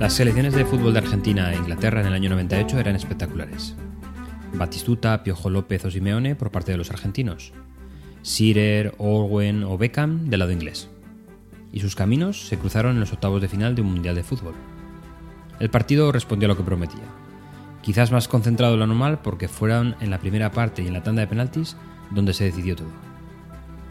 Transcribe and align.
Las 0.00 0.14
selecciones 0.14 0.54
de 0.54 0.64
fútbol 0.64 0.94
de 0.94 1.00
Argentina 1.00 1.52
e 1.52 1.58
Inglaterra 1.58 2.00
en 2.00 2.06
el 2.06 2.14
año 2.14 2.30
98 2.30 2.78
eran 2.78 2.96
espectaculares. 2.96 3.76
Batistuta, 4.54 5.22
Piojo 5.22 5.50
López 5.50 5.84
o 5.84 5.90
Simeone 5.90 6.34
por 6.34 6.50
parte 6.50 6.72
de 6.72 6.78
los 6.78 6.88
argentinos. 6.88 7.52
Sirer, 8.22 8.94
Orwen 8.96 9.62
o 9.62 9.76
Beckham 9.76 10.30
del 10.30 10.40
lado 10.40 10.52
inglés. 10.52 10.88
Y 11.70 11.80
sus 11.80 11.96
caminos 11.96 12.48
se 12.48 12.56
cruzaron 12.56 12.94
en 12.94 13.00
los 13.00 13.12
octavos 13.12 13.42
de 13.42 13.48
final 13.48 13.74
de 13.74 13.82
un 13.82 13.92
Mundial 13.92 14.14
de 14.14 14.22
Fútbol. 14.22 14.54
El 15.58 15.68
partido 15.68 16.10
respondió 16.12 16.46
a 16.46 16.48
lo 16.48 16.56
que 16.56 16.64
prometía. 16.64 17.04
Quizás 17.82 18.10
más 18.10 18.26
concentrado 18.26 18.72
de 18.72 18.78
lo 18.78 18.86
normal 18.86 19.20
porque 19.22 19.48
fueron 19.48 19.96
en 20.00 20.08
la 20.08 20.18
primera 20.18 20.50
parte 20.50 20.82
y 20.82 20.86
en 20.86 20.94
la 20.94 21.02
tanda 21.02 21.20
de 21.20 21.28
penaltis 21.28 21.76
donde 22.10 22.32
se 22.32 22.44
decidió 22.44 22.74
todo. 22.74 22.88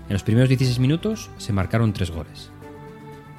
En 0.07 0.13
los 0.13 0.23
primeros 0.23 0.49
16 0.49 0.79
minutos 0.79 1.29
se 1.37 1.53
marcaron 1.53 1.93
tres 1.93 2.09
goles. 2.09 2.49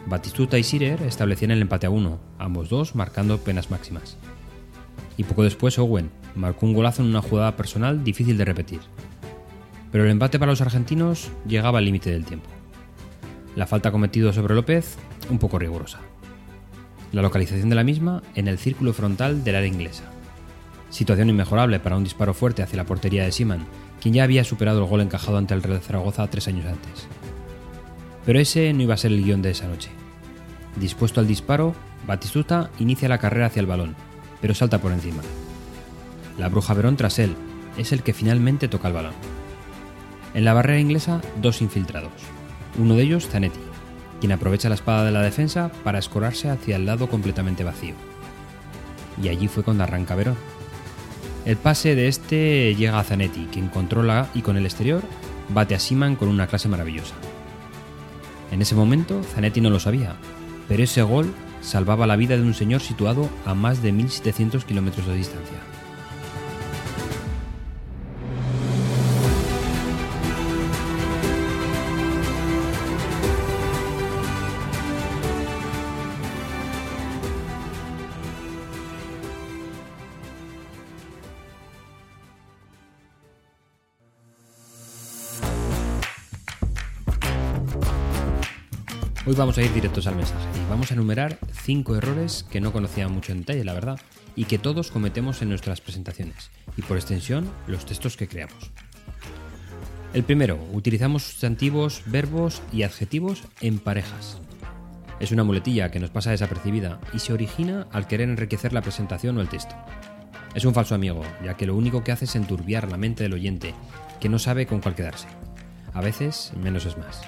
Batistuta 0.07 0.59
y 0.59 0.63
Sirer 0.63 1.03
establecían 1.03 1.51
el 1.51 1.63
empate 1.63 1.87
a 1.87 1.91
uno, 1.91 2.19
ambos 2.39 2.69
dos 2.69 2.95
marcando 2.95 3.39
penas 3.39 3.71
máximas. 3.71 4.17
Y 5.17 5.25
poco 5.25 5.43
después 5.43 5.79
Owen 5.79 6.11
marcó 6.35 6.67
un 6.67 6.73
golazo 6.73 7.03
en 7.03 7.09
una 7.09 7.23
jugada 7.23 7.57
personal 7.57 8.03
difícil 8.03 8.37
de 8.37 8.45
repetir. 8.45 8.81
Pero 9.93 10.05
el 10.05 10.11
empate 10.11 10.39
para 10.39 10.53
los 10.53 10.61
argentinos 10.61 11.31
llegaba 11.47 11.79
al 11.79 11.85
límite 11.85 12.11
del 12.11 12.25
tiempo. 12.25 12.49
La 13.57 13.67
falta 13.67 13.93
cometida 13.93 14.33
sobre 14.33 14.55
López, 14.55 14.97
un 15.29 15.39
poco 15.39 15.59
rigurosa. 15.59 15.99
La 17.13 17.23
localización 17.23 17.69
de 17.69 17.75
la 17.75 17.85
misma 17.85 18.23
en 18.35 18.49
el 18.49 18.59
círculo 18.59 18.93
frontal 18.93 19.43
del 19.43 19.57
área 19.57 19.69
inglesa. 19.69 20.05
Situación 20.91 21.29
inmejorable 21.29 21.81
para 21.81 21.97
un 21.97 22.05
disparo 22.05 22.35
fuerte 22.35 22.63
hacia 22.63 22.77
la 22.77 22.87
portería 22.87 23.25
de 23.25 23.33
Siman, 23.33 23.67
quien 24.01 24.15
ya 24.15 24.25
había 24.25 24.45
superado 24.45 24.83
el 24.83 24.89
gol 24.89 25.01
encajado 25.01 25.37
ante 25.39 25.55
el 25.55 25.63
Real 25.63 25.81
Zaragoza 25.81 26.29
tres 26.29 26.49
años 26.49 26.67
antes. 26.67 27.07
Pero 28.25 28.39
ese 28.39 28.73
no 28.73 28.83
iba 28.83 28.95
a 28.95 28.99
ser 28.99 29.13
el 29.13 29.25
guion 29.25 29.43
de 29.43 29.51
esa 29.51 29.67
noche. 29.67 29.91
Dispuesto 30.77 31.21
al 31.21 31.27
disparo, 31.27 31.75
Batistuta 32.07 32.71
inicia 32.79 33.09
la 33.09 33.19
carrera 33.19 33.47
hacia 33.47 33.61
el 33.61 33.67
balón, 33.67 33.95
pero 34.41 34.55
salta 34.55 34.79
por 34.79 34.93
encima. 34.93 35.23
La 36.39 36.49
bruja 36.49 36.75
Verón 36.75 36.97
tras 36.97 37.19
él, 37.19 37.35
es 37.77 37.93
el 37.93 38.03
que 38.03 38.15
finalmente 38.15 38.69
toca 38.69 38.89
el 38.89 38.95
balón. 38.95 39.15
En 40.35 40.45
la 40.45 40.55
barrera 40.55 40.81
inglesa, 40.81 41.21
dos 41.41 41.61
infiltrados. 41.61 42.13
Uno 42.79 42.95
de 42.95 43.03
ellos, 43.03 43.29
Zanetti, 43.29 43.61
quien 44.21 44.33
aprovecha 44.33 44.69
la 44.69 44.75
espada 44.77 45.05
de 45.05 45.11
la 45.11 45.23
defensa 45.23 45.71
para 45.83 45.99
escorarse 45.99 46.49
hacia 46.49 46.77
el 46.77 46.87
lado 46.87 47.09
completamente 47.09 47.65
vacío. 47.65 47.95
Y 49.23 49.29
allí 49.29 49.49
fue 49.49 49.63
cuando 49.63 49.85
arranca 49.85 50.15
Verón. 50.15 50.37
El 51.45 51.57
pase 51.57 51.95
de 51.95 52.09
este 52.09 52.75
llega 52.75 52.99
a 52.99 53.05
Zanetti, 53.05 53.49
quien 53.51 53.69
controla 53.69 54.29
y 54.35 54.43
con 54.43 54.57
el 54.57 54.67
exterior 54.67 55.03
bate 55.49 55.75
a 55.75 55.79
Siman 55.79 56.17
con 56.17 56.29
una 56.29 56.47
clase 56.47 56.69
maravillosa. 56.69 57.15
En 58.51 58.63
ese 58.63 58.75
momento, 58.75 59.23
Zanetti 59.23 59.61
no 59.61 59.71
lo 59.71 59.81
sabía, 59.81 60.17
pero 60.69 60.83
ese 60.83 61.03
gol 61.03 61.33
salvaba 61.61 62.07
la 62.07 62.17
vida 62.17 62.37
de 62.37 62.43
un 62.43 62.55
señor 62.55 62.81
situado 62.81 63.29
a 63.45 63.55
más 63.55 63.83
de 63.83 63.93
1700 63.93 64.65
kilómetros 64.65 65.07
de 65.07 65.15
distancia. 65.15 65.59
Hoy 89.31 89.37
vamos 89.37 89.57
a 89.59 89.63
ir 89.63 89.73
directos 89.73 90.09
al 90.09 90.17
mensaje 90.17 90.45
y 90.57 90.69
vamos 90.69 90.91
a 90.91 90.95
enumerar 90.95 91.39
cinco 91.63 91.95
errores 91.95 92.45
que 92.51 92.61
no 92.61 92.73
conocía 92.73 93.07
mucho 93.07 93.31
en 93.31 93.43
detalle, 93.43 93.63
la 93.63 93.75
verdad, 93.75 94.01
y 94.35 94.47
que 94.47 94.59
todos 94.59 94.91
cometemos 94.91 95.41
en 95.41 95.51
nuestras 95.51 95.81
presentaciones, 95.81 96.51
y 96.77 96.83
por 96.83 96.97
extensión, 96.97 97.49
los 97.69 97.87
textos 97.87 98.17
que 98.17 98.27
creamos. 98.27 98.73
El 100.15 100.25
primero, 100.25 100.59
utilizamos 100.73 101.23
sustantivos, 101.23 102.03
verbos 102.07 102.61
y 102.73 102.83
adjetivos 102.83 103.45
en 103.61 103.79
parejas. 103.79 104.39
Es 105.21 105.31
una 105.31 105.45
muletilla 105.45 105.93
que 105.93 106.01
nos 106.01 106.11
pasa 106.11 106.33
desapercibida 106.33 107.01
y 107.13 107.21
se 107.21 107.33
origina 107.33 107.87
al 107.93 108.09
querer 108.09 108.31
enriquecer 108.31 108.73
la 108.73 108.83
presentación 108.83 109.39
o 109.39 109.43
el 109.43 109.49
texto. 109.49 109.77
Es 110.57 110.65
un 110.65 110.75
falso 110.75 110.97
amigo, 110.97 111.23
ya 111.45 111.57
que 111.57 111.67
lo 111.67 111.77
único 111.77 112.03
que 112.03 112.11
hace 112.11 112.25
es 112.25 112.35
enturbiar 112.35 112.91
la 112.91 112.97
mente 112.97 113.23
del 113.23 113.35
oyente, 113.35 113.77
que 114.19 114.29
no 114.29 114.41
sabe 114.41 114.67
con 114.67 114.81
cuál 114.81 114.97
quedarse. 114.97 115.29
A 115.95 116.01
veces, 116.01 116.53
menos 116.61 116.85
es 116.85 116.99
más. 116.99 117.21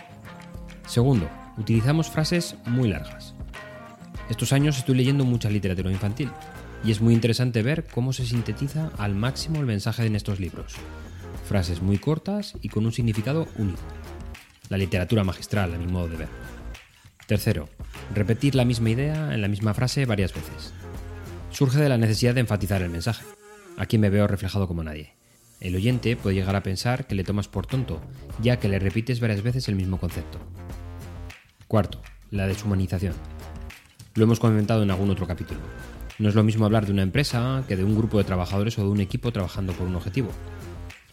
Segundo, 0.85 1.29
utilizamos 1.57 2.11
frases 2.11 2.57
muy 2.67 2.89
largas. 2.89 3.35
Estos 4.29 4.53
años 4.53 4.79
estoy 4.79 4.95
leyendo 4.95 5.25
mucha 5.25 5.51
literatura 5.51 5.91
infantil 5.91 6.31
y 6.85 6.91
es 6.91 7.01
muy 7.01 7.15
interesante 7.15 7.63
ver 7.63 7.87
cómo 7.87 8.13
se 8.13 8.27
sintetiza 8.27 8.91
al 8.99 9.15
máximo 9.15 9.61
el 9.61 9.67
mensaje 9.67 10.07
en 10.07 10.17
estos 10.17 10.41
libros. 10.41 10.75
Frases 11.47 11.83
muy 11.83 11.99
cortas 11.99 12.55
y 12.63 12.69
con 12.69 12.87
un 12.87 12.93
significado 12.93 13.47
único. 13.57 13.83
La 14.69 14.79
literatura 14.79 15.25
magistral, 15.25 15.75
a 15.75 15.79
mi 15.79 15.87
modo 15.87 16.09
de 16.09 16.17
ver. 16.17 16.29
Tercero, 17.27 17.69
repetir 18.15 18.55
la 18.55 18.65
misma 18.65 18.91
idea 18.91 19.35
en 19.35 19.43
la 19.43 19.49
misma 19.49 19.75
frase 19.75 20.07
varias 20.07 20.35
veces. 20.35 20.73
Surge 21.51 21.79
de 21.79 21.89
la 21.89 21.99
necesidad 21.99 22.35
de 22.35 22.41
enfatizar 22.41 22.83
el 22.83 22.91
mensaje. 22.91 23.25
Aquí 23.77 23.99
me 23.99 24.11
veo 24.11 24.27
reflejado 24.27 24.67
como 24.67 24.83
nadie. 24.83 25.15
El 25.61 25.77
oyente 25.77 26.17
puede 26.17 26.35
llegar 26.37 26.57
a 26.57 26.63
pensar 26.63 27.07
que 27.07 27.15
le 27.15 27.23
tomas 27.23 27.49
por 27.49 27.67
tonto, 27.67 28.01
ya 28.41 28.59
que 28.59 28.69
le 28.69 28.79
repites 28.79 29.21
varias 29.21 29.43
veces 29.43 29.69
el 29.69 29.77
mismo 29.77 29.99
concepto. 30.01 30.41
Cuarto, 31.73 32.03
la 32.31 32.47
deshumanización. 32.47 33.15
Lo 34.15 34.25
hemos 34.25 34.39
comentado 34.39 34.83
en 34.83 34.91
algún 34.91 35.09
otro 35.09 35.27
capítulo. 35.27 35.61
No 36.19 36.29
es 36.29 36.35
lo 36.35 36.45
mismo 36.45 36.67
hablar 36.67 36.85
de 36.85 36.93
una 36.93 37.01
empresa 37.01 37.65
que 37.67 37.77
de 37.77 37.85
un 37.85 37.97
grupo 37.97 38.19
de 38.19 38.25
trabajadores 38.25 38.79
o 38.79 38.83
de 38.83 38.91
un 38.91 39.01
equipo 39.01 39.33
trabajando 39.33 39.73
por 39.73 39.87
un 39.87 39.97
objetivo. 39.97 40.29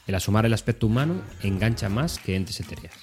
El 0.06 0.16
asomar 0.16 0.46
el 0.46 0.53
aspecto 0.53 0.88
humano 0.88 1.14
engancha 1.44 1.88
más 1.88 2.20
que 2.20 2.36
entes 2.36 2.59
etéreas. 2.59 2.94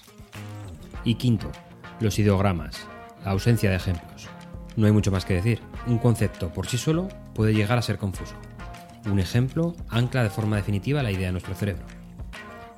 Y 1.02 1.14
quinto, 1.14 1.50
los 1.98 2.18
ideogramas, 2.18 2.86
la 3.24 3.30
ausencia 3.30 3.70
de 3.70 3.76
ejemplos. 3.76 4.28
No 4.76 4.84
hay 4.84 4.92
mucho 4.92 5.10
más 5.10 5.24
que 5.24 5.32
decir. 5.32 5.62
Un 5.86 5.96
concepto 5.96 6.52
por 6.52 6.66
sí 6.66 6.76
solo 6.76 7.08
puede 7.34 7.54
llegar 7.54 7.78
a 7.78 7.82
ser 7.82 7.96
confuso. 7.96 8.34
Un 9.06 9.18
ejemplo 9.18 9.74
ancla 9.88 10.24
de 10.24 10.28
forma 10.28 10.56
definitiva 10.56 11.02
la 11.02 11.10
idea 11.10 11.28
de 11.28 11.32
nuestro 11.32 11.54
cerebro. 11.54 11.86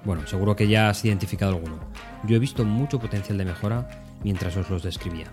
Bueno, 0.08 0.26
seguro 0.26 0.56
que 0.56 0.66
ya 0.66 0.88
has 0.88 1.04
identificado 1.04 1.52
alguno. 1.52 1.78
Yo 2.26 2.34
he 2.34 2.38
visto 2.38 2.64
mucho 2.64 2.98
potencial 2.98 3.36
de 3.36 3.44
mejora 3.44 3.90
mientras 4.24 4.56
os 4.56 4.70
los 4.70 4.82
describía. 4.82 5.26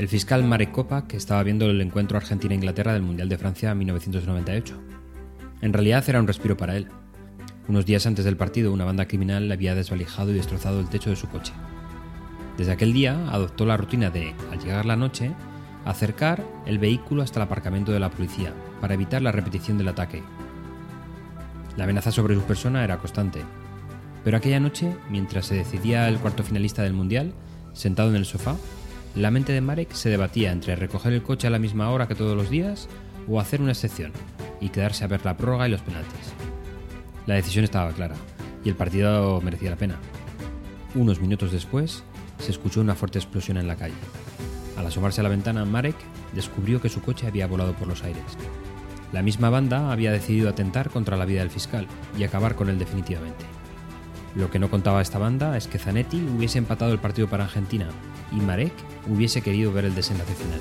El 0.00 0.08
fiscal 0.08 0.42
Marek 0.44 0.72
Kopak 0.72 1.12
estaba 1.12 1.42
viendo 1.42 1.66
el 1.68 1.78
encuentro 1.78 2.16
Argentina-Inglaterra 2.16 2.94
del 2.94 3.02
Mundial 3.02 3.28
de 3.28 3.36
Francia 3.36 3.74
1998. 3.74 4.74
En 5.60 5.74
realidad 5.74 6.02
era 6.08 6.18
un 6.18 6.26
respiro 6.26 6.56
para 6.56 6.74
él. 6.74 6.88
Unos 7.68 7.84
días 7.84 8.06
antes 8.06 8.24
del 8.24 8.38
partido, 8.38 8.72
una 8.72 8.86
banda 8.86 9.06
criminal 9.06 9.46
le 9.46 9.52
había 9.52 9.74
desvalijado 9.74 10.30
y 10.30 10.36
destrozado 10.36 10.80
el 10.80 10.88
techo 10.88 11.10
de 11.10 11.16
su 11.16 11.28
coche. 11.28 11.52
Desde 12.56 12.72
aquel 12.72 12.94
día 12.94 13.28
adoptó 13.28 13.66
la 13.66 13.76
rutina 13.76 14.08
de, 14.08 14.34
al 14.50 14.58
llegar 14.60 14.86
la 14.86 14.96
noche, 14.96 15.32
acercar 15.84 16.46
el 16.64 16.78
vehículo 16.78 17.22
hasta 17.22 17.38
el 17.38 17.44
aparcamiento 17.44 17.92
de 17.92 18.00
la 18.00 18.10
policía 18.10 18.54
para 18.80 18.94
evitar 18.94 19.20
la 19.20 19.32
repetición 19.32 19.76
del 19.76 19.88
ataque. 19.88 20.22
La 21.76 21.84
amenaza 21.84 22.10
sobre 22.10 22.36
su 22.36 22.42
persona 22.44 22.84
era 22.84 22.96
constante, 22.96 23.42
pero 24.24 24.38
aquella 24.38 24.60
noche, 24.60 24.96
mientras 25.10 25.44
se 25.44 25.56
decidía 25.56 26.08
el 26.08 26.16
cuarto 26.16 26.42
finalista 26.42 26.82
del 26.82 26.94
Mundial, 26.94 27.34
sentado 27.74 28.08
en 28.08 28.16
el 28.16 28.24
sofá, 28.24 28.56
la 29.14 29.30
mente 29.30 29.52
de 29.52 29.60
Marek 29.60 29.92
se 29.92 30.08
debatía 30.08 30.52
entre 30.52 30.76
recoger 30.76 31.12
el 31.12 31.22
coche 31.22 31.48
a 31.48 31.50
la 31.50 31.58
misma 31.58 31.90
hora 31.90 32.06
que 32.06 32.14
todos 32.14 32.36
los 32.36 32.48
días 32.48 32.88
o 33.28 33.40
hacer 33.40 33.60
una 33.60 33.72
excepción 33.72 34.12
y 34.60 34.68
quedarse 34.68 35.04
a 35.04 35.08
ver 35.08 35.24
la 35.24 35.36
prórroga 35.36 35.66
y 35.66 35.70
los 35.70 35.82
penaltis. 35.82 36.32
La 37.26 37.34
decisión 37.34 37.64
estaba 37.64 37.92
clara 37.92 38.14
y 38.64 38.68
el 38.68 38.76
partido 38.76 39.40
merecía 39.40 39.70
la 39.70 39.76
pena. 39.76 39.96
Unos 40.94 41.20
minutos 41.20 41.52
después, 41.52 42.04
se 42.38 42.50
escuchó 42.50 42.80
una 42.80 42.94
fuerte 42.94 43.18
explosión 43.18 43.56
en 43.56 43.66
la 43.66 43.76
calle. 43.76 43.94
Al 44.76 44.86
asomarse 44.86 45.20
a 45.20 45.24
la 45.24 45.30
ventana, 45.30 45.64
Marek 45.64 45.96
descubrió 46.32 46.80
que 46.80 46.88
su 46.88 47.02
coche 47.02 47.26
había 47.26 47.46
volado 47.46 47.74
por 47.74 47.88
los 47.88 48.02
aires. 48.02 48.22
La 49.12 49.22
misma 49.22 49.50
banda 49.50 49.92
había 49.92 50.12
decidido 50.12 50.48
atentar 50.48 50.88
contra 50.90 51.16
la 51.16 51.24
vida 51.24 51.40
del 51.40 51.50
fiscal 51.50 51.86
y 52.16 52.22
acabar 52.22 52.54
con 52.54 52.68
él 52.68 52.78
definitivamente. 52.78 53.44
Lo 54.34 54.50
que 54.50 54.58
no 54.58 54.70
contaba 54.70 55.02
esta 55.02 55.18
banda 55.18 55.56
es 55.56 55.66
que 55.66 55.78
Zanetti 55.78 56.24
hubiese 56.36 56.58
empatado 56.58 56.92
el 56.92 56.98
partido 56.98 57.28
para 57.28 57.44
Argentina 57.44 57.88
y 58.30 58.36
Marek 58.36 58.72
hubiese 59.08 59.42
querido 59.42 59.72
ver 59.72 59.84
el 59.84 59.94
desenlace 59.94 60.34
final. 60.34 60.60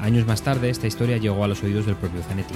Años 0.00 0.26
más 0.26 0.42
tarde, 0.42 0.68
esta 0.68 0.86
historia 0.86 1.16
llegó 1.16 1.44
a 1.44 1.48
los 1.48 1.62
oídos 1.62 1.86
del 1.86 1.96
propio 1.96 2.22
Zanetti. 2.22 2.54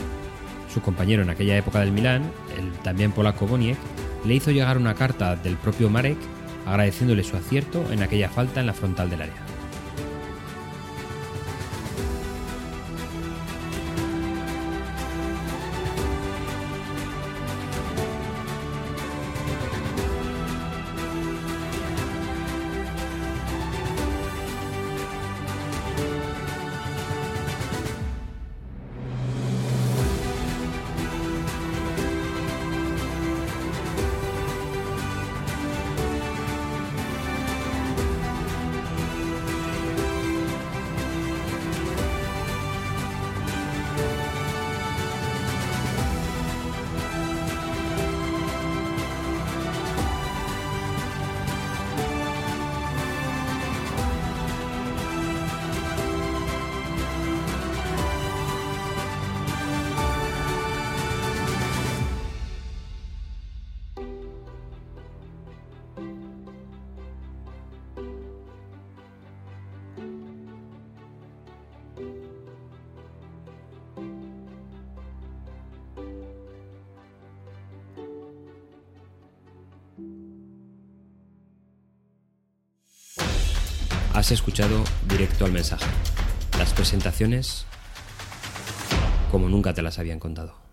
Su 0.73 0.82
compañero 0.82 1.23
en 1.23 1.31
aquella 1.31 1.56
época 1.56 1.81
del 1.81 1.93
Milán, 1.93 2.31
el 2.58 2.70
también 2.82 3.12
polaco 3.12 3.46
Boniek, 3.46 3.79
le 4.26 4.35
hizo 4.35 4.50
llegar 4.50 4.76
una 4.76 4.94
carta 4.94 5.37
del 5.37 5.56
propio 5.56 5.88
Marek 5.88 6.19
agradeciéndole 6.67 7.25
su 7.25 7.37
acierto 7.37 7.90
en 7.90 8.02
aquella 8.02 8.29
falta 8.29 8.61
en 8.61 8.67
la 8.67 8.75
frontal 8.75 9.08
del 9.08 9.23
área. 9.23 9.58
Has 84.19 84.32
escuchado 84.32 84.82
Directo 85.09 85.44
al 85.44 85.53
Mensaje. 85.53 85.87
Las 86.59 86.73
presentaciones 86.73 87.67
como 89.31 89.49
nunca 89.49 89.75
te 89.75 89.81
las 89.81 90.00
habían 90.00 90.19
contado. 90.19 90.68